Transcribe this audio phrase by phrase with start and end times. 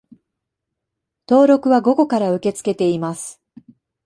[1.29, 3.39] 登録は午後から受け付けています